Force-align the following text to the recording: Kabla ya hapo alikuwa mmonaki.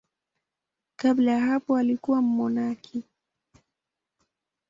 Kabla 0.95 1.31
ya 1.31 1.39
hapo 1.39 1.77
alikuwa 1.77 2.21
mmonaki. 2.21 3.03